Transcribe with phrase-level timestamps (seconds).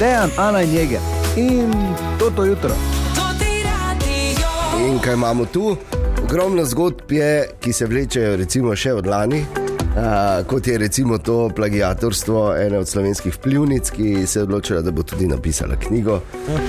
[0.00, 1.00] Dejan, Ana in Jeger.
[1.36, 1.72] In
[2.18, 2.70] to to jutro.
[4.88, 5.76] In kaj imamo tu?
[6.24, 9.44] Ogromno zgodb je, ki se vlečejo recimo še od lani.
[9.90, 14.90] Uh, kot je recimo to plagiatorstvo ene od slovenskih vplivnic, ki se je odločila, da
[14.90, 16.20] bo tudi napisala knjigo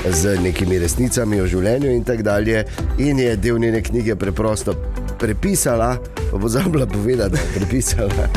[0.10, 2.66] z nekimi resnicami o življenju in tako dalje.
[2.98, 4.76] In je del njene knjige preprosto
[5.20, 5.96] prepisala,
[6.32, 8.28] pa bo zabila povedati, da je prepisala.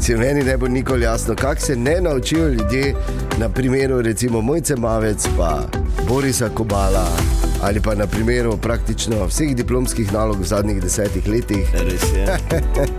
[0.00, 2.94] Se meni ne bo nikoli jasno, kako se ne naučijo ljudje
[3.38, 5.62] na primeru recimo Mojce Mavec, pa
[6.08, 7.06] Borisa Kobala.
[7.62, 11.74] Ali pa na primeru praktično vseh diplomskih nalog v zadnjih desetih letih.
[11.74, 12.38] Res je.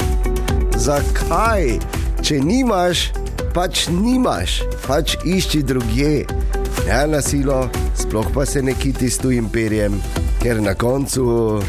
[0.85, 1.79] Zakaj?
[2.21, 3.11] Če nimaš,
[3.53, 6.25] pač nimaš, pač išči drugje.
[6.87, 10.01] Ne na silo, sploh pa se ne kiti s tujim perjem,
[10.41, 11.61] ker na koncu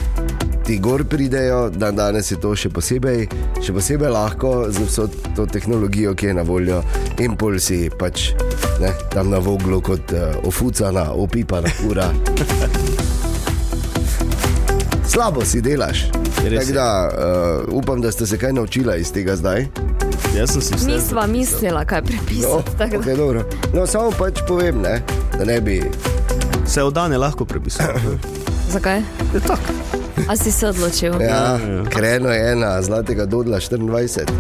[0.71, 3.27] ti gor pridejo, da danes je to še posebej,
[3.59, 6.83] še posebej lahko z vso to tehnologijo, ki je na voljo.
[7.19, 8.31] Impulsi pač
[8.79, 12.07] ne, tam na voglu kot uh, ofucana, opipana ura.
[15.09, 16.07] Slabo si delaš.
[16.37, 17.11] Tako da
[17.67, 19.67] uh, upam, da ste se kaj naučila iz tega zdaj.
[20.37, 20.87] Jaz sem si vse.
[20.87, 22.71] Nisva mislila, kaj No, prepisati.
[22.79, 23.43] da- okay, dobro.
[23.75, 25.03] no, samo pač povem, ne,
[25.35, 25.83] da ne bi.
[26.63, 27.91] Vse od dane lahko prepisal.
[28.71, 29.03] Zakaj?
[29.35, 29.80] Je tako.
[30.31, 31.19] A si se odločil?
[31.19, 34.31] Ja, kreno je ena, zlatega dodla 24.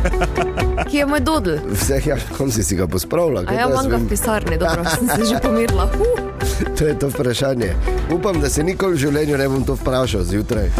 [0.86, 1.58] Kje je moj dodl?
[1.72, 3.44] Vseh, ja, kom si, si ga pospravljal?
[3.44, 5.90] Ja, imam ga v pisarni, dobro, sem se že pomirila.
[5.90, 6.30] Uh,
[6.70, 7.74] To je to vprašanje.
[8.08, 10.70] Upam, da se nikoli v življenju ne bom to vprašal zjutraj.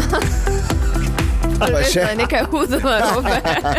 [1.59, 2.47] Pa še- nekaj
[2.81, 3.35] narobe.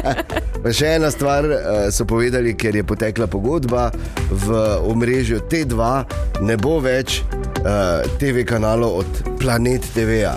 [0.62, 1.56] Pa še ena stvar uh,
[1.90, 3.88] so povedali, ker je potekla pogodba
[4.30, 4.52] v
[4.84, 5.80] omrežju T2,
[6.40, 10.36] ne bo več uh, TV kanalov od Planet TV-ja.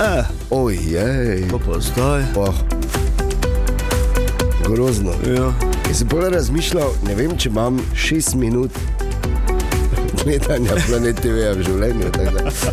[0.00, 2.22] Eh, Ojej, pa pa zdaj.
[2.36, 2.54] oh.
[4.68, 5.12] grozno.
[5.26, 5.52] Ja.
[5.88, 8.72] Jaz sem bolj razmišljal, ne vem, če imam 6 minut
[10.24, 12.10] gledanja Planet TV v življenju.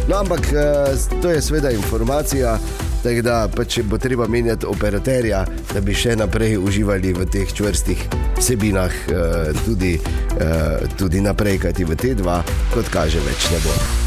[0.07, 2.57] No, ampak eh, to je seveda informacija.
[2.99, 7.47] Tako da, pa če bo treba menjati operaterja, da bi še naprej uživali v teh
[7.47, 8.01] čvrstih
[8.41, 12.43] vsebinah, eh, tudi, eh, tudi naprej, kajti v T2,
[12.75, 13.98] kot kaže, več ne bo.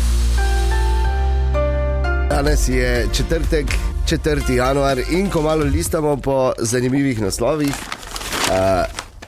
[2.42, 3.66] Danes je četrtek,
[4.06, 4.50] 4.
[4.50, 7.70] januar in ko malo listamo po zanimivih naslovih.
[7.70, 8.82] Uh,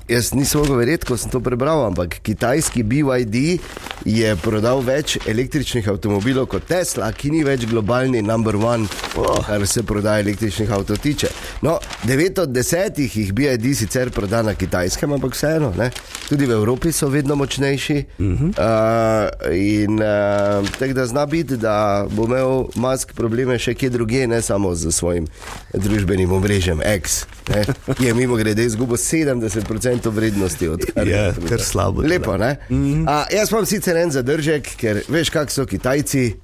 [0.09, 3.61] jaz nisem mogel verjeti, ko sem to prebral, ampak kitajski BYD
[4.05, 9.41] je prodal več električnih avtomobilov kot Tesla, ki ni več globalni number one, oh.
[9.47, 11.29] kar se prodaja električnih avtomobilov tiče.
[11.63, 15.91] No, 9 od 10 jih BYD sicer proda na kitajskem, ampak vseeno, ne?
[16.29, 18.05] tudi v Evropi so vedno močnejši.
[18.19, 18.49] Uh -huh.
[18.49, 24.27] uh, in uh, tako da zna biti, da bo imel Musk probleme še kje drugje,
[24.27, 25.27] ne samo z svojim
[25.75, 27.65] družbenim omrežjem X, ne,
[27.97, 32.03] ki je mimo grede izgubil 70% vrednosti od je Ja, kar slabo.
[32.03, 32.57] Lepo, ne?
[32.71, 33.05] Mm -hmm.
[33.09, 36.35] A, jaz imam sicer en zadržek, ker veš, kak so Kitajci,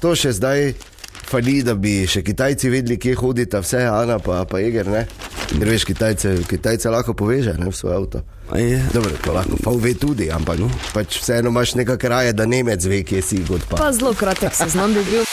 [0.00, 0.72] to še zdaj.
[1.26, 4.86] Fali, da bi še Kitajci vedeli, kje hodita, vse, Ana pa, pa Eger.
[4.86, 5.02] Ne?
[5.50, 8.22] Ker veš, Kitajce, Kitajce lahko poveže ne, v svoj avto.
[8.94, 12.86] Dobro, to lahko pa ve tudi, ampak no, pač vseeno imaš nekaj kraje, da Nemec
[12.86, 13.80] ve, kje si god pa.
[13.80, 15.26] Pa zelo kratek seznam bi bil.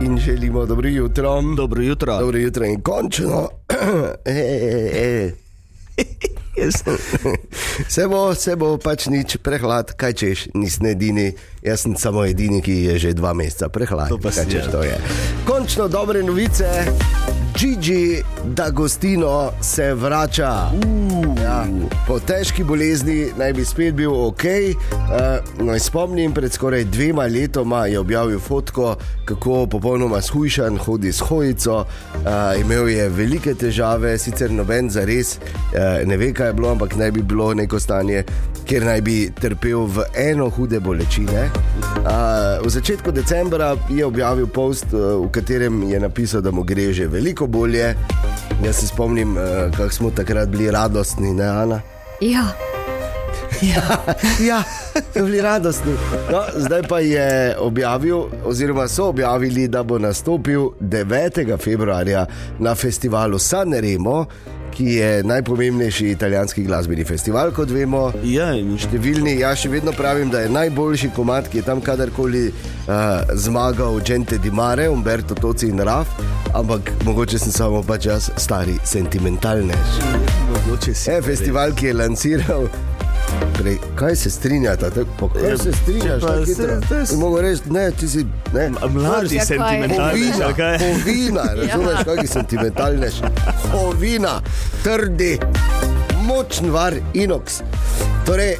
[0.00, 1.42] In želimo dobro jutro.
[1.56, 2.18] Dobro jutro.
[2.18, 3.48] Dobro jutro in končno.
[4.24, 5.49] e, e, e.
[7.88, 11.30] Se bo, se bo pač nič prehlad, kaj češ, nisem edini,
[11.64, 14.12] jaz sem samo edini, ki je že dva meseca prehlad.
[14.12, 14.72] To pa kaj si, češ, ja.
[14.72, 14.96] to je.
[15.48, 16.68] Končno dobre novice,
[17.56, 20.68] Gigi D'Agostino se vrača.
[21.50, 21.64] Ja,
[22.06, 24.44] po težki bolezni naj bi spet bil ok.
[24.46, 28.92] Uh, no, spomnim, pred skoraj dvema letoma je objavil fotko,
[29.26, 31.80] kako popolnoma shujšan hodi s hojico.
[31.80, 36.70] Uh, imel je velike težave, sicer noben za res uh, ne ve, kaj je bilo,
[36.70, 38.22] ampak naj bi bilo neko stanje,
[38.70, 41.48] kjer naj bi trpel v eno hude bolečine.
[41.50, 46.92] Uh, v začetku decembra je objavil post, uh, v katerem je napisal, da mu gre
[46.94, 47.96] že veliko bolje.
[48.64, 49.42] Jaz se spomnim, uh,
[49.76, 51.80] kako smo takrat bili radostni, ne Ana.
[52.20, 52.44] Ja,
[54.48, 54.62] Ja,
[55.14, 55.92] so bili radostni.
[56.32, 61.58] No, zdaj pa je objavil, oziroma so objavili, da bo nastopil 9.
[61.58, 62.26] februarja
[62.58, 64.26] na festivalu Sanremo,
[64.74, 68.10] ki je najpomembnejši italijanski glasbeni festival, kot vemo.
[68.24, 72.48] Ja, in Številni, jaz še vedno pravim, da je najboljši komat, ki je tam kadarkoli
[72.50, 76.12] uh, zmagal, Gente di Mare, Umberto Toci in Raf,
[76.54, 79.98] ampak mogoče sem samo pač jaz, stari sentimentalnež.
[80.52, 81.10] mogoče si.
[81.10, 82.70] Je festival, ki je lanciral.
[83.54, 84.90] Prej, kaj se strinjate?
[84.90, 86.20] tako- Kaj Ja, se strinjaš?
[86.20, 86.80] pa tako se- hitro?
[86.88, 88.26] to je s- Ti Mogo reči, ne, ti si.
[88.54, 88.70] Ne.
[88.90, 89.00] Mladi
[89.30, 89.46] Ja, kaj?
[89.46, 90.32] sentimentalni,
[90.94, 92.04] hovina, razumeš, Ja.
[92.04, 93.14] kaj je sentimentalnež?
[93.72, 94.40] Hovina,
[94.82, 95.38] trdi,
[96.30, 97.62] močen var inox.
[98.26, 98.56] Torej,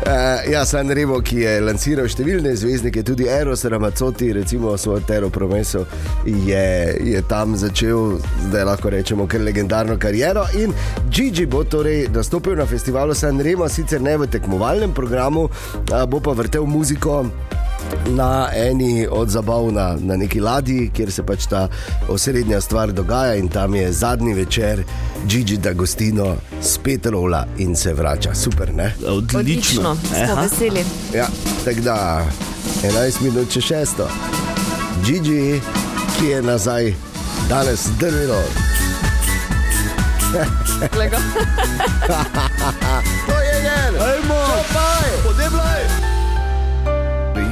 [0.00, 5.28] Uh, ja, San Remo, ki je lanciral številne zvezdnike, tudi Eros Ramacoti, recimo svojo Tero
[5.34, 5.82] Promeso,
[6.24, 6.62] je,
[7.04, 8.16] je tam začel,
[8.46, 10.46] zdaj lahko rečemo, kar legendarno kariero.
[10.56, 10.72] In
[11.10, 16.22] Gigi bo torej nastopil na festivalu San Remo, sicer ne v tekmovalnem programu, uh, bo
[16.24, 17.24] pa vrtel muziko.
[18.06, 21.68] Na eni od zabav na, na neki ladji, kjer se pač ta
[22.08, 24.84] osrednja stvar dogaja, in tam je zadnji večer,
[25.26, 28.34] Gigi D'Agostino spet rola in se vrača.
[28.34, 28.94] Super, ne?
[29.06, 29.38] Odlično.
[29.38, 30.42] Odlično, smo Aha.
[30.42, 30.84] veseli.
[31.14, 31.26] Ja,
[31.64, 32.24] tako da
[32.82, 34.08] 11 minut čez šesto.
[35.06, 35.60] Gigi,
[36.18, 36.94] ki je nazaj,
[37.48, 38.42] danes drvilo.
[43.26, 44.02] To je njen!
[44.02, 46.09] Ajmo, Čopaj!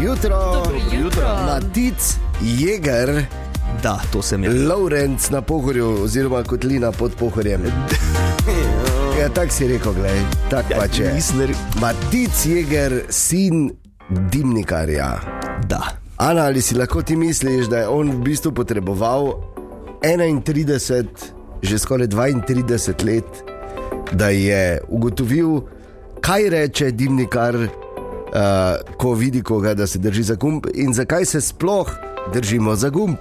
[0.02, 1.28] Jutro, Dobro jutro.
[1.46, 3.24] Matic, Jeger,
[3.82, 4.54] Da, to sem jaz.
[4.56, 7.60] Lorenz na pohorju, oziroma kotlina pod pohorjem.
[9.20, 10.18] Ja, tako si rekel, gledaj,
[10.50, 11.12] tako Ja, pač je.
[11.12, 13.70] nisem re- Matic, Jeger, sin
[14.30, 15.08] dimnikarja.
[15.66, 15.80] Da.
[16.16, 19.32] Ana, ali si lahko ti misliš, da je on v bistvu potreboval
[20.02, 21.06] 31,
[21.62, 22.70] že skoraj 32
[23.04, 23.42] let,
[24.12, 25.60] da je ugotovil,
[26.20, 27.58] kaj reče dimnikar,
[28.32, 31.90] uh, ko vidi koga, da se drži za gumb in zakaj se sploh
[32.34, 33.16] držimo za gumb.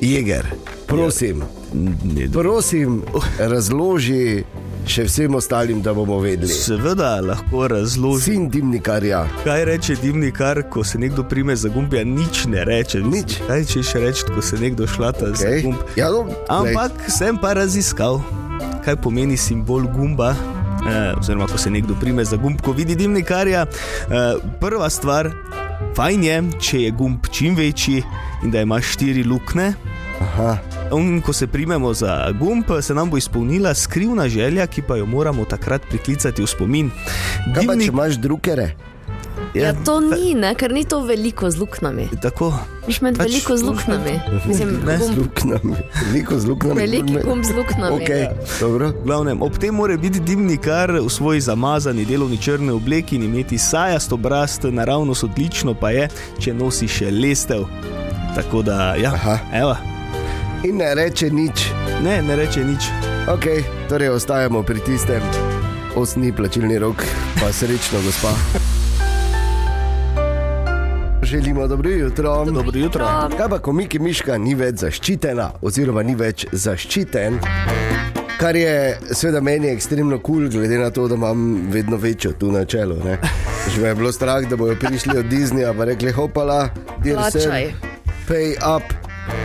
[0.00, 0.46] Jeger,
[0.86, 3.02] prosim, do- prosim,
[3.38, 4.44] razloži
[4.88, 6.52] še vsem ostalim, da bomo vedeli.
[6.52, 8.24] Seveda lahko razložim.
[8.24, 9.24] Sin dimnikarja.
[9.44, 13.02] Kaj reče dimnikar, ko se nekdo prime za gumb, ja nič ne reče.
[13.04, 13.38] Nič.
[13.46, 15.36] Kaj češ reči, ko se nekdo šlata okay.
[15.36, 15.96] za gumb?
[15.96, 18.22] Ja, no, Ampak sem pa raziskal,
[18.84, 20.34] kaj pomeni simbol gumba.
[20.80, 23.62] Eh, oziroma, ko se nekdo prime za gumb, ko vidi dimnikarja.
[23.62, 23.68] Eh,
[24.60, 25.30] prva stvar,
[25.94, 28.02] fajn je, če je gumb čim večji
[28.42, 29.72] in da ima štiri luknje.
[30.20, 30.58] Aha.
[30.92, 35.06] In ko se primemo za gumb, se nam bo izpolnila skrivna želja, ki pa jo
[35.06, 36.90] moramo takrat priklicati v spomin.
[36.90, 38.74] Kaj pa, če Dimnik- imaš drukere?
[39.54, 42.08] Ja, to ni, ne, ker ni to veliko z luknami.
[42.22, 42.52] Tako.
[42.86, 44.14] Miš med Pač- veliko z luknami.
[44.44, 45.74] Mislim, Ne, Z gumb, luknami,
[46.04, 46.80] veliko z luknami.
[46.80, 47.96] veliki gumb z luknami.
[47.96, 48.28] Okay,
[48.60, 48.92] dobro.
[49.04, 54.12] Glavnem, ob tem mora biti dimnikar v svoji zamazani delovni črni obleki in imeti sajast
[54.12, 56.08] obraz, naravnost odlično pa je,
[56.38, 57.64] če nosi še lestev.
[58.34, 59.38] Tako da, ja, Aha.
[59.52, 59.76] evo,
[60.64, 61.70] In ne reče nič.
[62.02, 62.82] ne, ne reče nič.
[63.28, 65.22] Okay, torej ostajamo pri tistem,
[65.94, 67.04] osni plačilni rok,
[67.40, 68.32] pa srečno, gospa.
[71.30, 72.44] Želimo dobro jutro.
[72.44, 73.06] Dobro jutro.
[73.36, 77.36] Kaj pa, ko Miki Miška ni več zaščitena, oziroma ni več zaščiten,
[78.40, 82.52] kar je seveda meni ekstremno kul, cool, glede na to, da imam vedno večjo tu
[82.52, 82.96] na čelu.
[83.04, 83.18] ne.
[83.74, 86.70] Že me je bilo strah, da bodo prišli od Disneyja in rekli: hopala,
[87.04, 87.72] dir se, Plačaj.
[88.28, 88.82] pay up.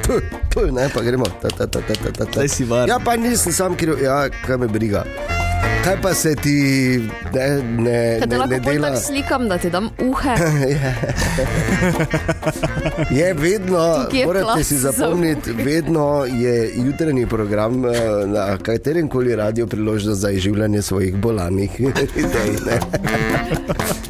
[0.08, 1.26] Puh, puh, ne, pa gremo.
[1.42, 2.32] Ta, ta, ta, ta, ta, ta, ta.
[2.32, 2.88] Zdaj si varen.
[2.90, 5.04] Ja, pa nisem sam kriv, ja, kaj me briga.
[5.84, 6.54] Kaj pa se ti
[7.34, 7.48] ne,
[7.78, 8.88] ne, Kaj ne, ne bolj dela?
[8.88, 10.30] tako slikam, da ti dam uhe.
[13.12, 17.90] Je vedno, Tukaj je morate plac si za zapomniti, vedno je jutranji program eh,
[18.26, 21.98] na katerem koli radio priložnost za izživljanje svojih bolanih idej.
[22.66, 22.80] ne.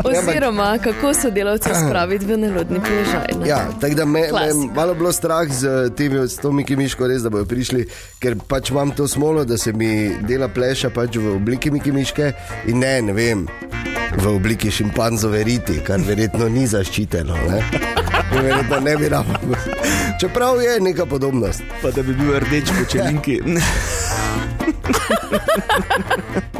[0.29, 3.27] Oziroma, kako sodelavce spraviti v nelodni položaj.
[3.39, 3.47] ne.
[3.49, 7.07] Ja, tako da me, me je malo bilo strah z temi, s to Miki Miško,
[7.07, 7.87] res, da bodo prišli,
[8.19, 12.31] ker pač imam to smolo, da se mi dela pleša pač v obliki Miki Miške
[12.67, 13.47] in ne, ne vem.
[14.17, 17.33] V obliki šimpanzove riti, kar verjetno ni zaščiteno.
[17.49, 17.63] Ne?
[18.41, 19.33] Verjetno ne bi rabo.
[20.21, 21.63] Čeprav je neka podobnost.
[21.81, 23.41] Pa da bi bil rdeč po čelinki.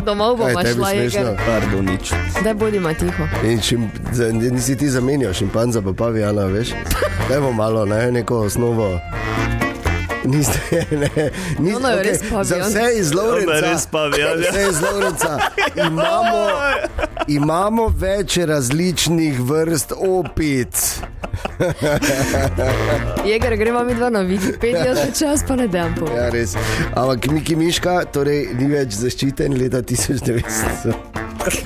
[0.06, 1.20] Domov je bomo tebi šla, smešno?
[1.20, 1.38] jeger.
[1.46, 2.14] Pardon, nič.
[2.44, 3.24] Da bodimo tiho.
[3.44, 6.74] In šim, za, nisi ti zamenjal šimpanza, pa pavijana, veš?
[7.30, 9.00] Dajmo malo, ne, neko osnovo.
[10.34, 13.56] Niste, ne, niste, Ono je res za vse iz Lovrenca.
[14.18, 14.34] Je ja.
[14.36, 15.40] Vse iz Lovrenca.
[15.76, 16.48] Imamo,
[17.28, 21.02] imamo več različnih vrst opic.
[23.30, 26.08] Jeger, gremo mi dva na Wikipedijo, za čas pa ne dam po.
[26.16, 26.56] Ja, res.
[26.96, 30.94] Ampak Miki Miška, torej ni več zaščiten leta 1900.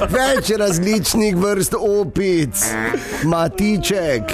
[0.10, 2.64] Več različnih vrst opic,
[3.24, 4.34] matiček.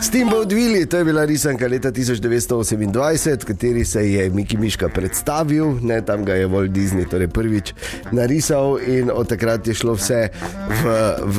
[0.00, 4.56] S tem bo odvili, to je bila risanka leta 1928, v kateri se je Miki
[4.56, 7.74] Miška predstavil, ne, tam ga je Walt Disney torej prvič
[8.12, 10.28] narisal in od takrat je šlo vse
[10.70, 10.84] v,
[11.24, 11.36] v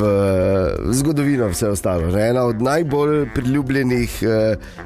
[0.92, 2.12] zgodovino, vse ostalo.
[2.12, 2.28] Ne.
[2.30, 4.30] Ena od najbolj priljubljenih uh,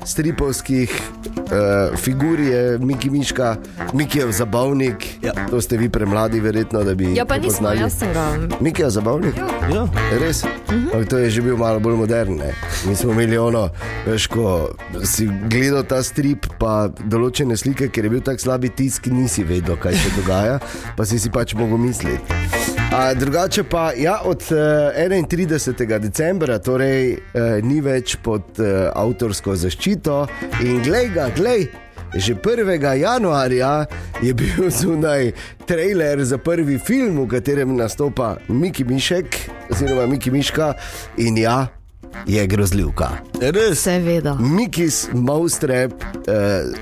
[0.07, 0.95] stripovskih
[1.37, 3.57] uh, figur je Miki Miška,
[3.93, 5.33] Miki je zabavnik, Ja.
[5.50, 7.11] to ste vi premladi, verjetno, da bi.
[7.16, 8.38] Ja, pa nismo, jaz sem ga.
[8.61, 9.35] Miki je zabavnik.
[9.75, 9.88] Ja.
[10.21, 10.45] Res?
[10.45, 11.09] Uh -huh.
[11.09, 12.37] To je že bil malo bolj modern.
[12.37, 12.54] Ne?
[12.88, 13.71] Mi smo imeli ono, vedno,
[14.06, 14.71] veš, ko
[15.04, 19.76] si gledal ta strip, pa določene slike, ker je bil tako slabi tisk, nisi vedel,
[19.76, 20.59] kaj se dogaja,
[20.97, 22.23] pa si si pač mogel misliti.
[22.94, 25.99] A, drugače pa, ja, od uh, 31.
[25.99, 30.26] decembra, torej uh, ni več pod uh, avtorsko zaščito
[30.62, 31.71] in glej ga, glej.
[32.14, 32.71] Že 1.
[32.78, 33.88] januarja
[34.23, 35.33] je bil zunaj
[35.66, 39.40] trailer za prvi film, v katerem nastopa Miki Mišek,
[39.75, 40.76] oziroma Miki Miška
[41.18, 41.64] in ja,
[42.26, 43.09] je grozljivka.
[43.40, 43.78] Res.
[43.80, 44.35] Seveda.
[44.40, 45.92] Mikis Maustrep.
[45.92, 46.75] Uh,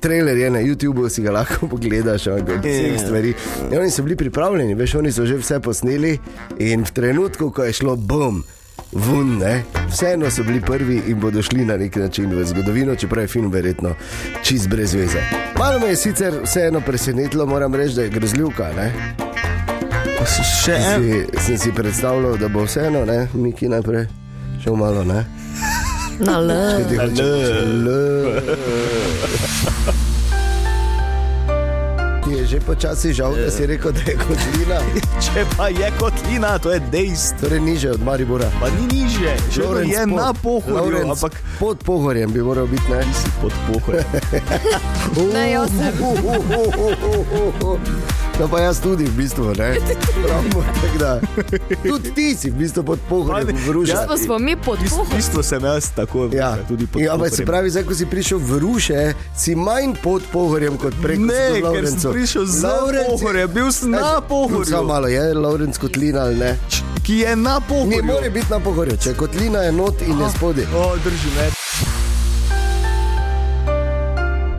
[0.00, 2.98] Trailer je na YouTubu, si ga lahko pogledaš, od vseh Ja.
[2.98, 3.34] stvari.
[3.72, 6.18] In oni so bili pripravljeni, veš, oni so že vse posneli
[6.58, 8.44] in v trenutku, ko je šlo bom,
[8.92, 13.24] vun, ne, vseeno so bili prvi in bodo šli na nek način v zgodovino, čeprav
[13.24, 13.94] je film verjetno
[14.42, 15.18] čist brez veze.
[15.58, 18.70] Malo me je sicer vseeno presenetilo, moram reči, da je grozljivka.
[18.76, 18.92] Ne?
[20.64, 21.02] Še en.
[21.02, 24.06] Si, sem si predstavljal, da bo vseeno, ne, Miki najprej
[24.66, 25.24] šel malo, ne.
[26.18, 26.48] Na L.
[26.48, 27.22] Kaj ti hoče reči?
[27.78, 27.86] L.
[32.24, 34.80] Ti je že počasi žal, da si rekel, da je kotlina,
[35.24, 37.38] Če pa je kotlina, to je dejstvo.
[37.40, 38.50] torej niže od Maribora.
[38.60, 39.66] Pa ni niže, že je
[40.00, 43.04] pod- na pohorju, ampak pod pohorjem bi moral biti, ne?
[43.14, 44.04] si pod pohorjem.
[45.32, 45.94] Ne, jaz sem.
[48.36, 49.80] No, pa jaz tudi, v bistvu, ne.
[50.20, 50.60] Pravimo.
[51.82, 53.90] Tudi ti si v bistvu pod pohorjem, v Ružu.
[53.90, 55.08] Ja, Pa smo mi pod V pohom.
[55.08, 58.36] bistvu sem jaz tako, Ja, tudi pod ja, ampak se pravi, zdaj, ko si prišel
[58.38, 59.00] v Ruše,
[59.32, 61.16] si manj pod pohorjem kot prej.
[61.18, 65.24] Ne, v ker sem prišel z Lovrenc je- bil sem na Samo pohorju, malo je,
[65.34, 66.50] Lovrenc kotlina ali ne.
[67.02, 68.04] ki je na Ne pohorju.
[68.04, 70.64] more biti na pohorju, če kotlina je not in je spodaj.
[70.68, 71.46] O, drži me.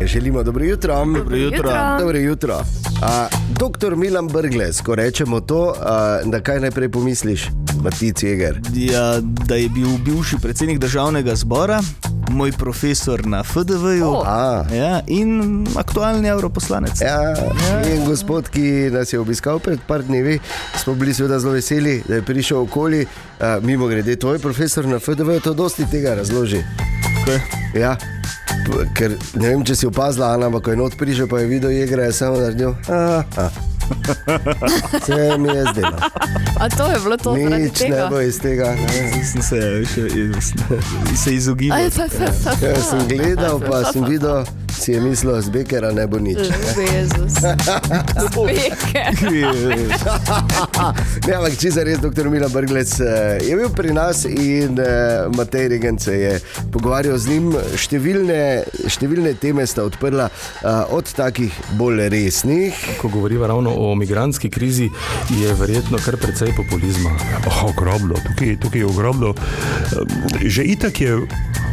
[0.01, 1.05] Želimo dobro jutro.
[1.05, 1.69] Dobro jutro.
[2.00, 2.63] Dobro jutro.
[3.01, 3.27] A,
[3.60, 7.48] doktor Milan Brgles, ko rečemo to, a, na kaj najprej pomisliš,
[7.84, 8.62] Matic Jeger?
[8.74, 11.82] Ja, da je bil bivši predsednik državnega zbora,
[12.30, 14.24] moj profesor na FDV-ju O.
[14.25, 17.01] A, ja, in aktualni evroposlanec.
[17.01, 17.38] Ja,
[17.86, 20.39] in gospod, ki nas je obiskal pred par dnevi,
[20.84, 23.06] smo bili seveda zelo veseli, da je prišel okoli.
[23.06, 26.63] Uh, mimo grede, tvoj profesor na FDV to dosti tega razloži.
[27.25, 27.39] Kaj?
[27.77, 27.98] Ja,
[28.93, 31.71] ker ne vem, če si opazila, Ana, ampak ko je not prišel, pa je videl
[31.71, 32.75] igra, je samo naredil.
[32.88, 33.50] "Aha."
[35.05, 35.97] Se mi je zdelo.
[36.59, 38.07] A to je bilo to zaradi Nič ne tega.
[38.12, 38.75] bo iz tega.
[38.75, 39.24] Ne.
[39.24, 40.01] Sem se, še,
[41.15, 41.88] se izogibal.
[41.89, 42.07] Fa.
[42.81, 44.43] sem gledal, pa sem videl,
[44.77, 46.38] si je mislil, z Bekera ne bo nič.
[46.77, 47.36] Jezus.
[51.27, 55.27] Ne, ampak če za res, doktor Milan Brglec eh, je bil pri nas in uh,
[55.36, 56.34] Matej Regen se je
[56.72, 57.50] pogovarjal z njim.
[57.75, 58.39] Številne,
[58.88, 62.77] številne teme sta odprla, uh, od takih bolj resnih.
[63.01, 64.89] Ko govorimo ravno o migranski krizi,
[65.34, 67.12] je verjetno kar precej populizma.
[67.48, 69.36] Oh, ogromno, tukaj, tukaj je ogromno.
[69.98, 70.17] Um,
[70.48, 71.19] Že itak je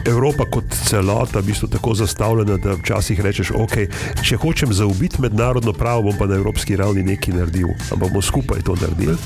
[0.04, 3.76] Evropa kot celota v bistvu tako zastavljena, da včasih rečeš, ok,
[4.22, 8.62] če hočem zaubiti mednarodno pravo, bom pa na evropski ravni nekaj naredil, ampak bomo skupaj
[8.66, 9.16] to naredili.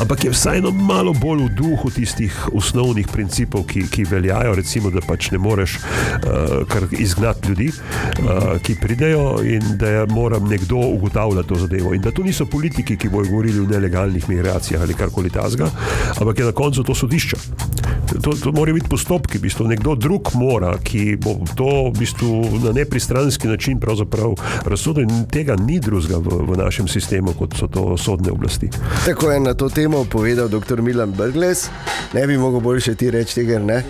[0.00, 5.02] Ampak je vseeno malo bolj v duhu tistih osnovnih principov, ki, ki veljajo, recimo, da
[5.04, 10.76] pač ne moreš uh, kar izgnati ljudi, uh, ki pridejo in da je moram nekdo
[10.76, 11.94] ugotavljati to zadevo.
[11.94, 15.70] In da to niso politiki, ki bodo govorili o nelegalnih migracijah ali karkoli tasga,
[16.20, 17.36] ampak je na koncu to sodišče.
[18.22, 22.60] To, to morajo biti postopki, v bistvu nekdo drug mora, ki bo to v bistvu
[22.64, 22.72] na
[23.04, 24.34] nepristranski način pravzaprav
[24.64, 28.70] razsodil in tega ni drugega v, v našem sistemu, kot so to sodne oblasti.
[29.04, 30.82] Tako je na to temo povedal dr.
[30.82, 31.68] Milan Brgles.
[32.14, 33.82] Ne bi mogel boljše ti reči tega, ne?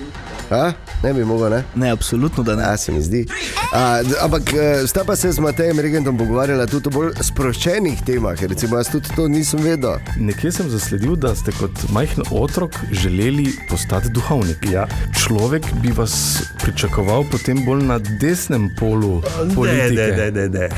[0.51, 0.73] A?
[1.03, 1.65] Ne bi mogel, ne?
[1.75, 2.63] Ne, absolutno da ne.
[2.63, 3.27] Ja, se mi zdi.
[3.73, 8.43] A, ampak eh, sta pa se z Matejem Regentom pogovarjala tudi o bolj sproščenih temah.
[8.43, 9.99] Recimo, jaz tudi to nisem vedel.
[10.21, 14.69] Nekje sem zasledil, da ste kot majhen otrok želeli postati duhovnik.
[14.73, 14.87] Ja.
[15.25, 19.23] Človek bi vas pričakoval potem bolj na desnem polu
[19.55, 20.13] politike.
[20.17, 20.69] Ne, ne, ne, ne.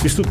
[0.00, 0.24] V bistvu,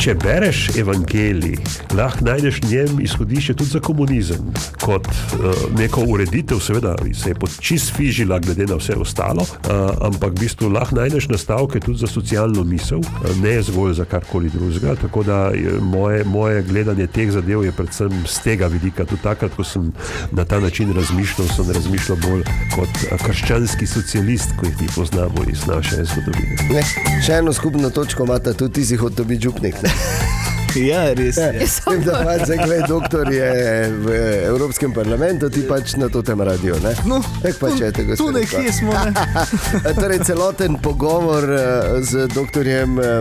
[0.00, 1.56] če bereš evangelij,
[1.96, 4.50] lahko najdeš v njem izhodišče tudi za komunizem,
[4.82, 10.06] kot uh, neko ureditev, seveda se je pod čist fižila, glede na vse ostalo, uh,
[10.06, 13.00] ampak v bistvu lahko najdeš nastavke tudi za socialno misel,
[13.42, 14.94] ne zgolj za karkoli drugega.
[15.00, 19.04] Tako da je moje, moje gledanje teh zadev je predvsem z tega vidika.
[19.04, 19.92] Tudi takrat, ko sem
[20.32, 22.44] na ta način razmišljal, sem razmišljal bolj
[22.74, 26.56] kot krščanski socialist, kot jih mi poznamo iz naše zgodovine.
[26.74, 26.84] Ne?
[27.26, 29.74] Še eno skupno točko imata tudi ti, si hotel biti župnik.
[30.76, 31.66] Ja, res je.
[31.66, 33.50] S tem, da pač zdaj, doktor je
[33.90, 34.08] v
[34.46, 36.78] Evropskem parlamentu, ti pač na to tem radio.
[36.84, 36.94] Ne?
[37.10, 38.94] No, Tako pač je, tako tu nekje smo.
[38.94, 39.12] Ne?
[40.00, 42.66] Torej, celoten pogovor eh, z dr.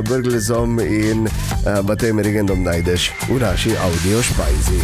[0.06, 4.82] Brglezom in eh, Matejem Regendom najdeš v naši audio špajzi.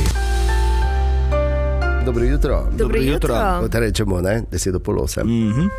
[2.05, 2.67] Dobro jutro.
[2.73, 3.33] Dobro jutro.
[3.61, 5.27] Kot rečemo, ne, deset do pol osem.
[5.27, 5.69] Mm -hmm.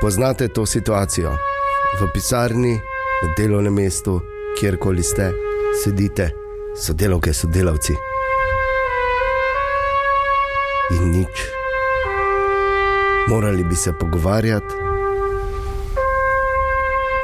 [0.00, 1.30] Poznate to situacijo
[2.00, 2.74] v pisarni,
[3.22, 4.20] na delovnem mestu,
[4.60, 5.32] kjerkoli ste,
[5.74, 6.30] sedite,
[6.76, 7.94] sodelavke, sodelavci.
[10.90, 11.36] In nič.
[13.28, 14.74] Morali bi se pogovarjati,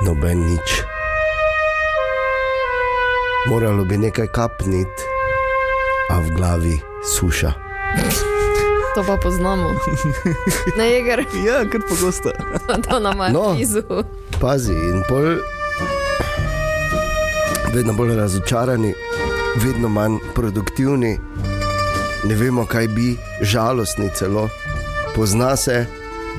[0.00, 0.68] noben nič.
[3.46, 5.02] Moralo bi nekaj kapniti,
[6.08, 6.76] a v glavi
[7.06, 7.52] suša.
[8.94, 9.74] To pa poznamo.
[10.78, 12.32] Na jeger, Ja, kar pogosto.
[12.84, 13.52] to nam je No.
[13.54, 13.82] blizu.
[14.40, 15.36] Pazi in pol,
[17.78, 18.94] vedno bolj razočarani,
[19.56, 21.18] vedno manj produktivni,
[22.24, 24.48] ne vemo, kaj bi, žalostni celo,
[25.14, 25.86] pozna se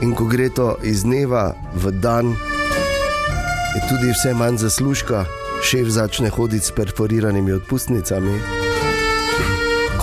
[0.02, 2.36] in ko gre to iz dneva v dan,
[3.76, 5.26] je tudi vse manj zaslužka,
[5.64, 8.36] šef začne hoditi s perforiranimi odpustnicami,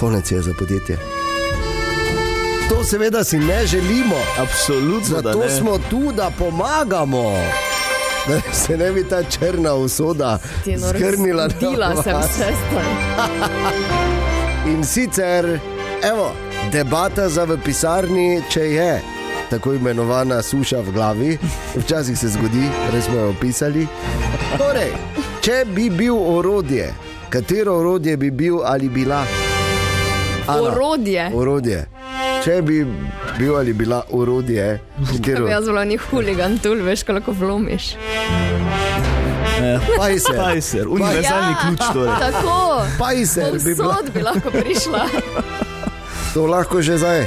[0.00, 0.98] konec je za podjetje.
[2.68, 4.16] To seveda si ne želimo.
[4.38, 5.20] Absolutno.
[5.22, 7.32] Zato smo tu, da pomagamo.
[8.28, 10.38] Da se ne bi ta črna usoda
[11.60, 12.30] Dila na sem vas.
[12.30, 12.84] vse stvar.
[14.72, 15.60] In sicer,
[16.02, 16.32] evo,
[16.72, 19.00] debata za v pisarni, če je
[19.50, 21.38] tako imenovana suša v glavi,
[21.76, 23.86] včasih se zgodi, res smo jo opisali.
[24.58, 24.90] Torej,
[25.40, 26.90] če bi bil orodje,
[27.30, 29.22] katero orodje bi bil ali bila?
[30.46, 31.30] Ana, Orodje.
[31.34, 31.86] Orodje.
[32.44, 32.86] Če bi
[33.38, 37.96] bil ali bila orodje, Če katero bi jaz bila ni huligan, tu veš, koliko vlomiš.
[39.98, 40.36] Pajser.
[40.36, 41.58] Pajser, univerzalni Ja.
[41.60, 41.80] ključ.
[41.92, 42.14] Torej.
[42.20, 42.82] Tako.
[42.98, 43.96] Pajser bi bila.
[44.14, 45.06] Bi lahko prišla.
[46.34, 47.24] To lahko že zdaj.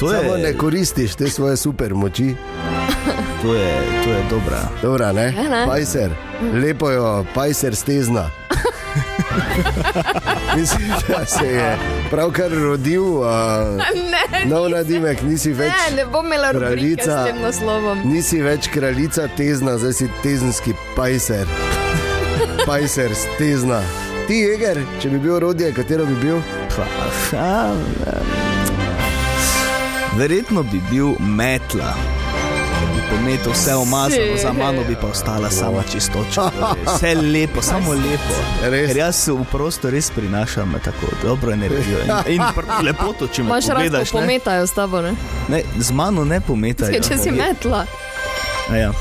[0.00, 2.34] To Samo ne je, koristiš te svoje super moči.
[3.42, 3.72] to je,
[4.04, 4.60] to je dobra.
[4.82, 5.32] Dobra, ne?
[5.34, 5.66] Ja, ne.
[5.66, 6.10] Pajser,
[6.54, 8.30] lepo jo, pajser stezna.
[10.56, 11.78] Mislim, da se je
[12.10, 13.26] pravkar rodil uh,
[13.94, 17.24] Ne, nov nadimek, nisi več, ne, ne bom imela rubrike s kraljica.
[17.24, 18.00] tem naslovom.
[18.04, 21.46] nisi več kraljica tezna, zdaj si tezenski pajser.
[22.68, 23.82] Pajser stezna.
[24.28, 26.38] Ti, Eger, če bi bil rodje, katero bi bil?
[30.16, 31.92] Verjetno bi bil metla.
[33.06, 36.50] Pometel vse omazano, za mano bi pa ostala sama čistoča.
[36.86, 38.34] Vse lepo, samo lepo.
[38.64, 38.88] Res?
[38.88, 42.42] Ker jaz v prostor res prinašam tako dobro energijo in, in
[42.82, 44.12] lepoto, če me Imaš rad, pogledaš.
[44.12, 45.14] Ne, pometajo s tabo, ne?
[45.48, 47.00] ne, z mano ne pometajo.
[47.00, 47.84] Če si metla.
[48.66, 48.92] A Ja.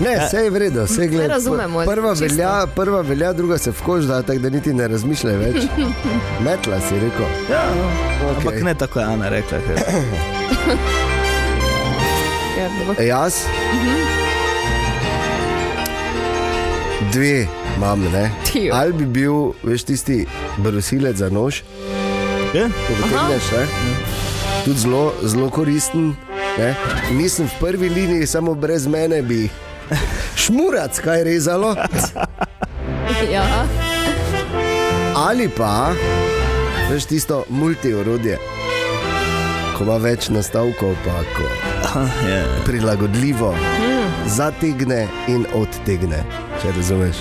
[0.00, 1.34] Ne, vse je vredno, vse gleda.
[1.34, 2.24] razumemo, Prva čisto.
[2.24, 5.56] velja, prva velja, druga se v kož da, tako da niti ne razmišljaj več.
[6.46, 7.26] Metla si rekel.
[7.50, 7.62] Ja,
[8.22, 8.36] Okay.
[8.38, 9.58] ampak ne tako je Ana rekla.
[9.58, 9.82] Ker...
[12.62, 13.34] Ja, ne bo- E, jaz?
[17.12, 17.46] Dve
[17.76, 18.30] imam, ne?
[18.44, 18.74] Ti jo.
[18.74, 21.62] Ali bi bil, veš, tisti brusilec za nož,
[22.54, 22.68] Je?
[22.68, 23.64] ko potegneš, ne?
[24.64, 26.14] Tudi zelo, zelo koristen.
[26.52, 26.74] Ne?
[27.10, 29.48] Nisem v prvi liniji, samo brez mene bi
[30.36, 31.74] šmurac kaj rezalo.
[33.24, 33.44] Ja,
[35.16, 35.92] Ali pa,
[36.90, 38.38] veš, tisto multiorodje,
[39.74, 41.46] ko ima več nastavkov, pa ko
[41.94, 42.44] Aha, je.
[42.64, 43.54] prilagodljivo
[44.26, 46.24] zategne in odtegne,
[46.62, 47.16] če razumeš.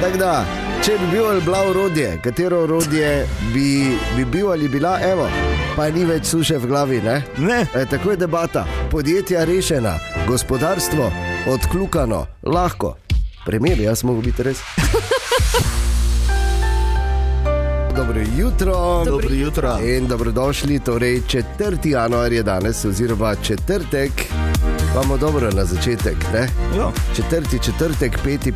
[0.00, 0.44] Tako da,
[0.84, 5.28] če bi bil ali bila orodje, katero orodje bi, bi bil ali bila, evo,
[5.76, 7.20] pa ni več suše v glavi, ne?
[7.36, 7.66] Ne.
[7.74, 11.12] E, tako je debata, podjetja rešena, gospodarstvo
[11.52, 12.96] odkljukano, lahko.
[13.44, 14.64] Primer, jaz mogo biti res.
[18.02, 19.04] Dobro jutro.
[19.04, 19.78] Dobro jutro.
[19.80, 21.22] In dobrodošli, torej
[21.58, 21.88] 4.
[21.88, 24.10] januar je danes, oziroma četrtek.
[24.92, 26.48] Imamo dobro na začetek, ne?
[26.76, 26.92] Jo.
[27.16, 28.52] Četrti četrtek, peti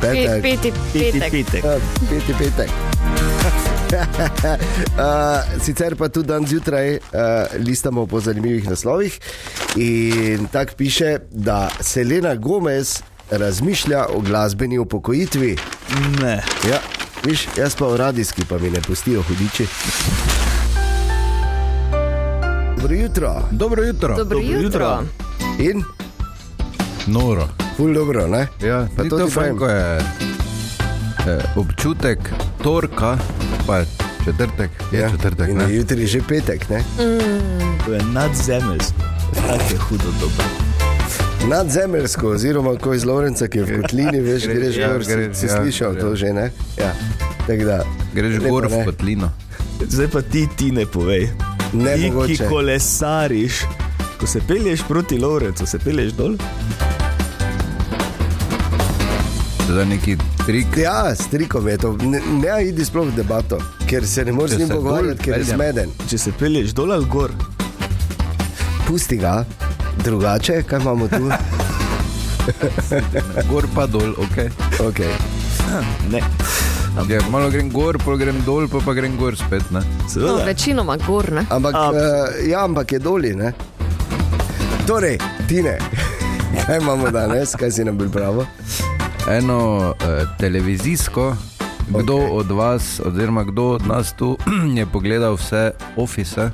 [0.00, 0.42] pet, petek.
[0.42, 1.30] peti, Peti petek.
[1.30, 1.64] petek.
[1.64, 1.78] Ja,
[2.10, 2.70] Peti petek.
[4.98, 7.00] uh, sicer pa tudi dan zjutraj uh,
[7.58, 9.20] listamo po zanimivih naslovih.
[9.76, 15.56] In tako piše, da Selena Gomez razmišlja o glasbeni upokojitvi.
[16.22, 16.42] Ne.
[16.70, 16.78] Ja,
[17.26, 19.66] viš, jaz pa v radijski, pa mi ne pustijo hudiči.
[22.76, 23.42] Dobro jutro.
[23.50, 24.08] Dobro jutro.
[24.08, 24.60] Dobro Dobro jutro.
[24.62, 25.02] jutro.
[25.60, 25.82] In
[27.06, 27.48] Noro.
[27.76, 28.46] ful dobro, ne?
[28.60, 29.30] Ja, Pa to to pravim.
[29.30, 29.98] Franko je
[31.26, 32.18] eh, občutek
[32.62, 33.18] torka,
[33.66, 33.86] pa je
[34.24, 35.48] četrtek, je ja, četrtek.
[35.48, 35.74] In Ne?
[35.74, 36.84] jutri je že petek, ne?
[37.86, 39.02] To je nadzemeljsko.
[39.36, 40.44] Tako je hudo dobro.
[41.44, 45.10] Nadzemeljsko, oziroma ko iz Lorenca, ki je v kotlini, veš, Gre- greš ja, gor, si,
[45.12, 46.00] gre- si ja, slišal ja.
[46.00, 46.50] to že, ne?
[46.78, 46.92] Ja.
[47.46, 47.78] Tako da,
[48.14, 49.30] Greš lepo, gor v kotlino.
[49.88, 51.28] Zdaj pa ti, ti ne povej.
[51.72, 52.48] Ne ti, ki mogoče.
[52.48, 53.62] kolesariš,
[54.20, 56.34] ko se pelješ proti Lovrencu, se pelješ dol.
[59.68, 60.76] Zdaj neki Strik.
[60.76, 61.96] Ja, s trikom je to.
[62.06, 63.58] Ne, ne idi sploh v debato,
[63.90, 65.90] ker se ne moreš z njim pogovarjati, ker je zmeden.
[66.06, 67.32] Če se pelješ dol ali gor,
[68.86, 69.40] Pusti ga,
[70.04, 71.30] drugače, kaj imamo tu?
[73.50, 74.36] Gor pa dol, ok.
[74.80, 75.10] Okay.
[76.10, 76.20] ne.
[77.08, 79.70] Ja, malo grem gor, pol grem dol, pa, pa grem gor spet.
[79.70, 79.82] Ne?
[80.16, 81.44] No, večinoma gor, ne?
[81.50, 83.34] Ampak, A- uh, ja, ampak je doli.
[83.36, 83.52] Ne?
[84.86, 85.78] Torej, Tine,
[86.66, 88.46] kaj imamo danes, kaj si nam pripravil?
[89.30, 91.34] Eno eh, televizijsko,
[91.88, 92.22] kdo Ok.
[92.22, 92.38] okay.
[92.38, 94.38] od vas, oziroma kdo od nas tu
[94.78, 96.50] je pogledal vse ofise.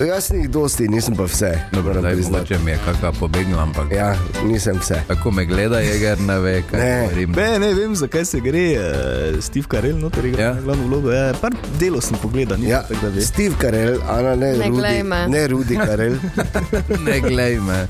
[0.00, 1.58] Jaz jih dosti, nisem pa vse.
[1.72, 2.32] Dobro, da priznati.
[2.32, 4.16] mogoče mi je kakšna pobegnila, ampak ja.
[4.44, 4.94] Nisem vse.
[5.08, 7.00] tako me gleda, je ne ve, kaj Ne.
[7.02, 7.30] govorim.
[7.32, 8.64] Ne, ne vem, zakaj se gre.
[8.70, 10.54] Uh, Steve Carell, noter igra Ja.
[10.54, 11.12] glavno vlogo.
[11.12, 13.24] Ja, par delo sem pogledal, nisem Ja, tako da veš.
[13.24, 15.28] Steve Karel, Ana ne, Ne glej Rudi, me.
[15.28, 16.14] ne Rudi Karel.
[17.06, 17.86] Ne glej me.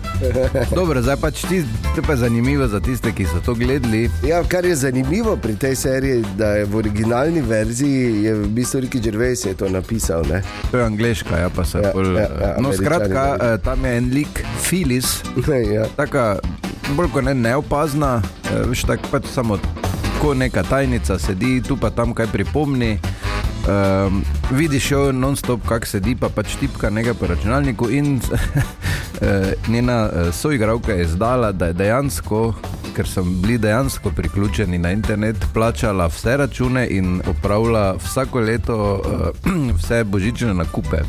[0.71, 1.63] Dobro, zdaj pač ti,
[1.97, 4.11] to pa je zanimivo za tiste, ki so to gledali.
[4.23, 7.91] Ja, kar je zanimivo pri tej seriji, da je v originalni verziji
[8.25, 10.23] je v bistvu Ricky Gervais je to napisal.
[10.25, 10.43] Ne?
[10.71, 12.17] To je angliška, ja pa se Ja, bolj.
[12.17, 13.55] ja, ja, no, Američani skratka, govorijo.
[13.55, 15.13] eh, tam je en lik, Filis,
[15.75, 15.87] ja.
[15.97, 16.27] taka
[16.97, 18.19] bolj kot ne neopazna,
[18.51, 19.59] eh, veš, tako pač samo
[20.21, 22.99] ko neka tajnica sedi, tu pa tam kaj pripomni.
[23.61, 27.89] Um, vidiš jo non-stop, kako sedi, pa pač tipka nekaj po računalniku.
[27.91, 28.21] In
[29.21, 32.55] eh, njena eh, soigralka je izdala, da je dejansko,
[32.97, 39.03] ker so bili dejansko priključeni na internet, plačala vse račune in opravila vsako leto
[39.45, 40.97] eh, vse božične nakupe.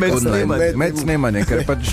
[0.00, 0.78] Med online, snemanjem.
[0.78, 1.92] Med snemanjem, ker pač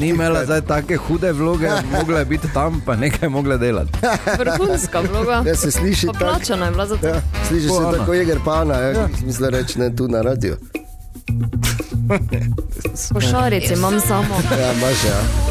[0.00, 3.92] ni imela zdaj take hude vloge, mogla je biti tam, pa nekaj mogla delati.
[4.38, 5.42] Vrhunska vloga.
[5.46, 6.24] Ja, se sliši Pa tako.
[6.24, 7.06] plačana je bila za to.
[7.06, 7.98] Ja, sliši Po se Ana.
[7.98, 9.08] tako, jeger pana, ja, ja.
[9.26, 10.56] mislim reči ne tu na radio.
[13.14, 14.34] Košarici imam samo.
[14.60, 15.49] Ja, imaš ja.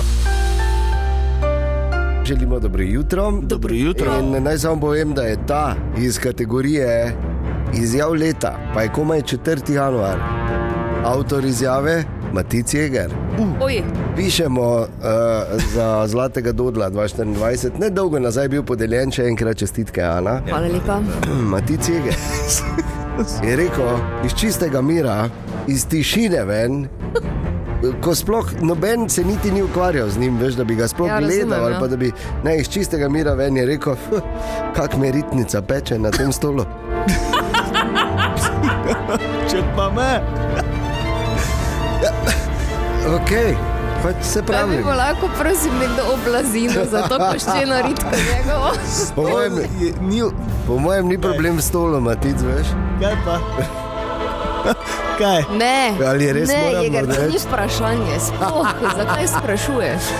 [2.30, 3.32] Želimo dobro jutro.
[3.42, 4.20] Dobro jutro.
[4.20, 7.15] In naj samo povem, da je ta iz kategorije
[7.74, 9.74] izjav leta, pa je komaj 4.
[9.74, 10.18] januar.
[11.06, 13.13] Avtor izjave Matic Jeger.
[13.62, 13.82] Oj,
[14.15, 14.88] Pišemo uh,
[15.74, 20.42] za Zlatega Dodla 2024, ne dolgo nazaj je bil podeljen, še enkrat čestitke, Ana.
[20.50, 21.02] hvala lepa.
[21.52, 22.15] Matic Jeger.
[23.50, 25.30] Je rekel, iz čistega mira,
[25.68, 26.86] iz tišine ven.
[28.02, 31.13] Ko sploh noben se niti ni ukvarjal z njim, veš, da bi ga sploh Ja,
[31.13, 31.65] ja, razumem, gledal.
[31.65, 31.80] ali ja.
[31.80, 32.12] Pa, da bi,
[32.44, 33.96] ne, iz čistega mira ven je rekel,
[34.76, 36.65] kak me ritnica peče na tem stolu.
[39.50, 40.22] Če pa me.
[43.10, 43.56] Okay.
[44.04, 44.78] Pač se bi pravi.
[44.78, 48.72] bilo lahko, prosim, nekdo oblazino za to koščeno ritko njegovo.
[49.15, 50.22] Po mojem, Je, ni,
[50.68, 52.68] po mojem ni problem s stolom, matic, veš.
[53.02, 53.39] kaj pa?
[55.19, 55.43] Kaj?
[55.60, 58.19] Ne, Ali je res ne, moramo Jeger, to ni vprašanje.
[58.27, 60.12] Sploh, zakaj sprašuješ?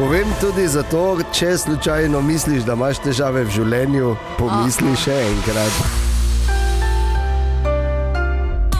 [0.00, 5.82] Povem tudi zato, če slučajno misliš, da imaš težave v življenju, pomisli še enkrat.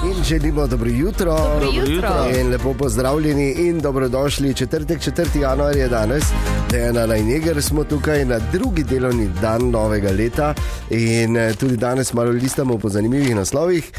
[0.09, 1.37] In želimo dobro jutro.
[1.37, 2.15] Dobro jutro.
[2.41, 4.55] In lepo pozdravljeni in dobrodošli.
[4.55, 5.43] Četrtek, 4.
[5.43, 6.33] januar je danes,
[6.71, 10.55] Dejana Najneger, smo tukaj na drugi delovni dan novega leta
[10.91, 13.93] in eh, tudi danes malo listamo po zanimivih naslovih.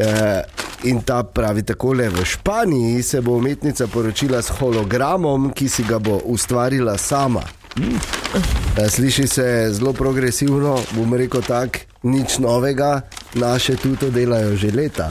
[0.00, 5.84] Eh, In ta pravi takole: V Španiji se bo umetnica poročila s hologramom, ki si
[5.88, 7.42] ga bo ustvarila sama.
[8.76, 13.00] Eh, Sliši se zelo progresivno, bom rekel tako, nič novega,
[13.34, 15.10] naše tu to delajo že leta.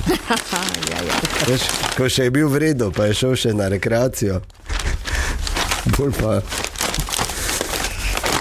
[1.47, 1.61] Veš,
[1.97, 4.41] ko še je bil v redu, pa je šel še na rekreacijo.
[5.97, 6.39] Bolj pa.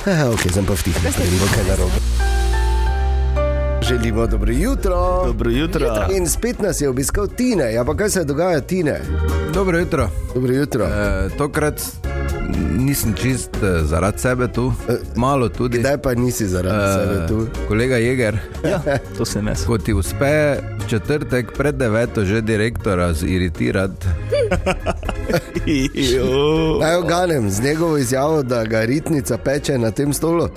[0.07, 2.22] Eh, ok, sem pa vtih, da ne bo kaj narobe.
[3.93, 5.23] Želimo dobro jutro.
[5.27, 6.07] Dobro jutro.
[6.17, 7.73] In spet nas je obiskal Tine.
[7.73, 9.01] Ja, pa kaj se dogaja, Tine?
[9.55, 10.09] Dobro jutro.
[10.35, 10.85] Dobro jutro.
[10.85, 11.83] E, tokrat
[12.79, 14.73] nisem čist eh, zaradi sebe tu,
[15.17, 15.79] malo tudi.
[15.79, 17.47] Kdaj pa nisi zaradi Eh, sebe tu?
[17.69, 18.83] Kolega Jeger, Ja,
[19.19, 24.07] to se ne ko ti uspe v četrtek pred deveto že direktora ziritirati.
[26.81, 30.49] Naj oganem z njegovo izjavo, da ga ritnica peče na tem stolu.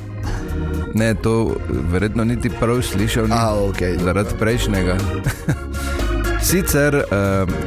[0.95, 1.55] Ne, to
[1.91, 3.81] verjetno niti prav slišal, ni, A, ok.
[4.03, 4.97] zaradi prejšnjega.
[6.47, 7.03] Sicer uh,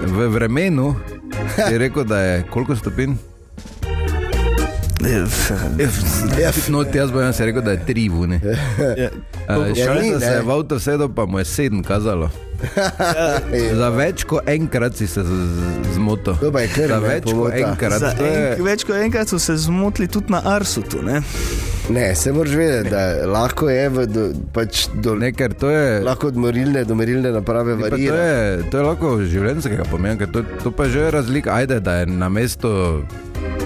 [0.07, 0.95] v vremenu
[1.71, 3.15] je rekel, da je koliko stopinj?
[6.69, 8.41] No, jaz bom jaz rekel, da je tri vune.
[8.97, 9.11] Ja,
[9.49, 12.29] Uh, Šel sem se v avto sedel, pa mu je sedem kazalo.
[13.73, 15.23] Za več kot enkrat si se
[15.95, 16.37] zmotil.
[16.37, 17.97] Za več kot enkrat.
[18.03, 21.01] Za enk, več kot enkrat so se zmotili tudi na Arsutu.
[21.01, 21.23] Ne?
[21.89, 24.23] Ne, se moraš vedeti, da lahko je v do,
[24.53, 26.01] pač do, Ne, to je.
[26.01, 28.17] lahko od morilne do merilne naprave Pa to, varira.
[28.17, 31.55] je, to je lahko življenjskega pomena, ker to, to pa že je razlika.
[31.55, 33.03] Ajde, da je na mesto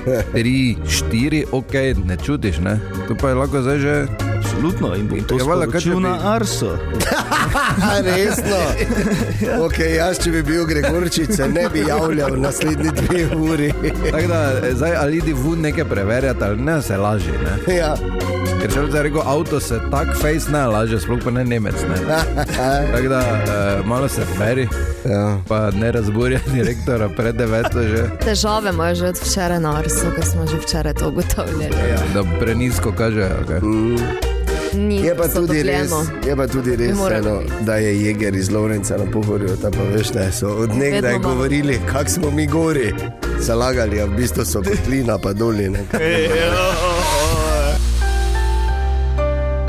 [0.04, 2.58] 3, 4, ok, ne čutiš.
[2.58, 2.78] Ne?
[3.08, 3.94] To pa je lahko zdaj že
[4.36, 6.70] absolutno in to Ja, valjda, kaj če sporočil bi- na Arso.
[7.82, 8.60] A, Resno.
[9.60, 13.72] Okay, jaz, če bi bil Gregorčič, se ne bi javljal naslednji dve uri.
[14.10, 17.30] Tako da, eh, zdaj ali idi vun nekaj preverjati, ali ne se laži.
[17.32, 17.74] Ne?
[17.76, 17.94] Ja.
[18.60, 21.74] Ker če bi rekel, avto se tak face ne laže, sploh pa ne nemec.
[21.82, 21.96] Ne?
[22.92, 24.68] Tako da, uh, malo se beri,
[25.04, 25.38] Ja.
[25.48, 30.24] pa ne razburja direktora pred deveto že, Težave imajo že od včeraj na Arsu, ker
[30.24, 31.74] smo že včeraj to ugotavljali.
[32.14, 33.30] da prenisko kaže.
[33.42, 34.41] Okay.
[34.74, 35.90] Ni Je pa tudi res,
[36.26, 39.56] je pa tudi res eno, da je Jeger iz Lovrenca na pohorju.
[39.62, 42.94] Ta pa veš, da so od nekdaj Vedno govorili, kak smo mi gori.
[43.40, 45.78] Zalagali, a v bistvu so kotlina pa dolina.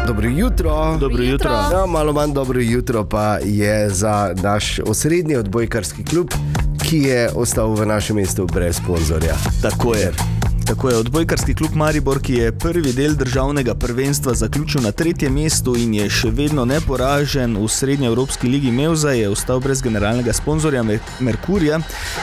[0.08, 0.98] Dobro jutro.
[1.00, 1.52] Dobro jutro.
[1.52, 6.32] Ja, malo manj dobro jutro pa je za naš osrednji odbojkarski klub,
[6.90, 9.36] ki je ostal v našem mestu brez sponzorja.
[9.62, 10.43] Tako je.
[10.66, 15.76] Tako je odbojkarski klub Maribor, ki je prvi del državnega prvenstva zaključil na tretjem mestu
[15.78, 20.84] in je še vedno neporažen v srednji Evropski ligi Mevza, je ostal brez generalnega sponzorja
[20.84, 21.80] Mer- Merkurja,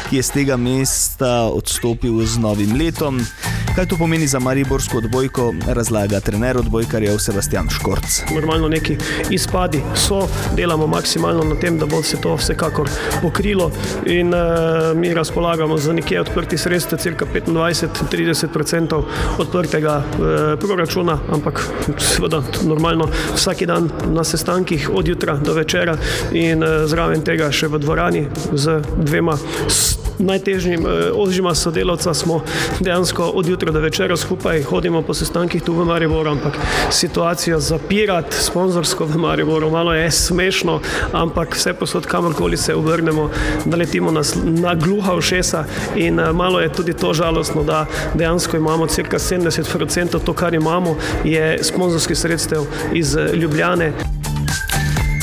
[0.09, 3.21] ki je z tega mesta odstopil z novim letom.
[3.77, 8.23] Kaj to pomeni za Mariborsko odbojko, razlaga trener odbojkarjev Sebastian Škorc.
[8.35, 8.97] Normalno neki
[9.31, 10.25] izpadi so,
[10.57, 12.89] delamo maksimalno na tem, da bo se to vsekakor
[13.23, 13.71] pokrilo
[14.07, 18.30] in uh, mi razpolagamo z nekje odprtih sredstev, cirka 25-30%
[19.39, 21.63] odprtega uh, proračuna, ampak
[21.99, 25.97] seveda normalno vsak dan na sestankih od jutra do večera
[26.33, 29.37] in uh, zraven tega še v dvorani z dvema
[29.69, 32.41] s- najtežjim, uh, ožjima sodelavca smo
[32.81, 36.59] dejansko od jutra do večera skupaj, hodimo po sestankih tu v Mariboru, ampak
[36.91, 40.81] situacijo zapirati sponzorsko v Mariboru, malo je smešno,
[41.13, 43.31] ampak vse posod, kamorkoli se obrnemo,
[43.65, 45.65] naletimo na, sl- na gluha ušesa
[45.97, 50.97] in eh, malo je tudi to žalostno, da dejansko imamo cirka 70% to, kar imamo,
[51.25, 54.20] je sponzorskih sredstev iz eh, Ljubljane.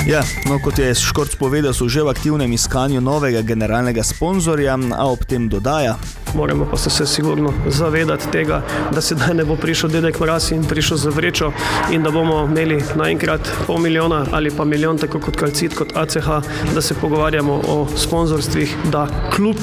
[0.08, 5.04] Ja, no, kot je Škorc povedal, so že v aktivnem iskanju novega generalnega sponzorja, a
[5.04, 6.00] ob tem dodaja,
[6.36, 10.64] Moramo pa se, se sigurno zavedati tega, da sedaj ne bo prišel dedek Mraz in
[10.64, 11.52] prišel za vrečo
[11.92, 16.28] in da bomo imeli naenkrat pol milijona ali pa milijon, tako kot Kalcit, kot ACH,
[16.76, 19.56] da se pogovarjamo o sponzorstvih, da klub,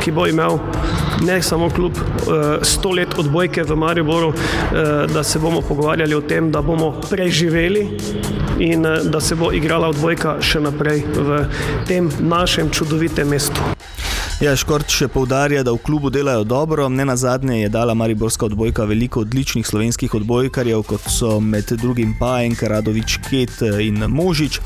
[0.00, 0.58] ki bo imel
[1.26, 6.20] ne samo klub eh, 100 let odbojke v Mariboru, eh, da se bomo pogovarjali o
[6.20, 7.88] tem, da bomo preživeli
[8.58, 11.44] in eh, da se bo igrala odbojka še naprej v
[11.86, 13.60] tem našem čudovitem mestu.
[14.38, 16.86] Ja, Škort še poudarja, da v klubu delajo dobro.
[16.88, 22.14] Ne na zadnje je dala Mariborska odbojka veliko odličnih slovenskih odbojkarjev, kot so med drugim
[22.20, 24.60] Pajenk, Radovič, Ket in Možič.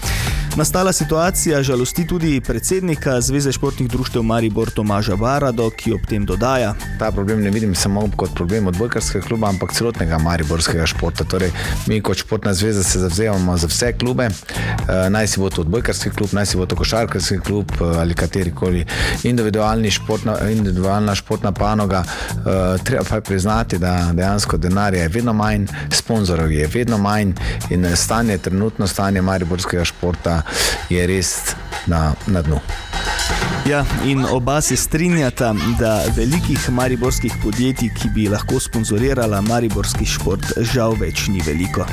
[0.57, 6.75] Nastala situacija žalosti tudi predsednika Zveze športnih društev Maribor Tomaža Varado, ki ob tem dodaja.
[6.99, 11.25] Ta problem ne vidim samo kot problem odbojkarskega kluba, ampak celotnega mariborskega športa.
[11.25, 11.51] Torej,
[11.87, 16.11] mi kot športna zveza se zavzemamo za vse klube, eh, naj si bo to odbojkarski
[16.11, 18.85] klub, naj si bo to košarkarski klub eh, ali katerikoli
[19.23, 22.05] individualni športna, individualna športna panoga.
[22.05, 27.33] Eh, Treba pa je priznati, da dejansko denarja je vedno manj, sponzorov je vedno manj
[27.71, 30.42] in stanje, trenutno stanje mariborskega športa
[30.91, 31.35] je res
[31.87, 32.61] na, na dnu.
[33.67, 40.47] Ja, in oba se strinjata, da velikih mariborskih podjetij, ki bi lahko sponzorirala mariborski šport,
[40.75, 41.87] žal več ni veliko.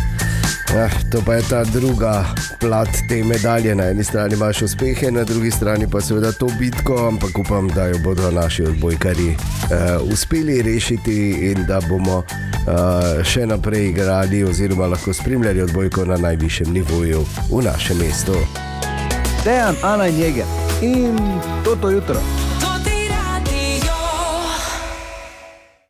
[0.76, 2.26] Eh, to pa je ta druga
[2.60, 3.76] plat te medalje.
[3.76, 7.86] Na eni strani imaš uspehe, na drugi strani pa seveda to bitko, ampak upam, da
[7.86, 14.88] jo bodo naši odbojkari eh, uspeli rešiti in da bomo eh, še naprej igrali oziroma
[14.88, 18.38] lahko spremljali odbojko na najvišjem nivoju v našem mestu.
[19.44, 20.46] Dejan, Ana in Jeger
[20.82, 21.18] in
[21.64, 22.49] toto jutro.